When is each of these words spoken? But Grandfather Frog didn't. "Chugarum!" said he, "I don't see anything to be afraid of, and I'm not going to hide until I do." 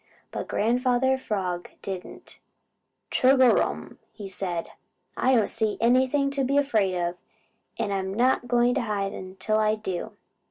But 0.31 0.47
Grandfather 0.47 1.15
Frog 1.15 1.69
didn't. 1.83 2.39
"Chugarum!" 3.11 3.99
said 4.27 4.65
he, 4.65 4.71
"I 5.15 5.35
don't 5.35 5.47
see 5.47 5.77
anything 5.79 6.31
to 6.31 6.43
be 6.43 6.57
afraid 6.57 6.97
of, 6.99 7.17
and 7.77 7.93
I'm 7.93 8.11
not 8.11 8.47
going 8.47 8.73
to 8.73 8.81
hide 8.81 9.13
until 9.13 9.59
I 9.59 9.75
do." 9.75 10.13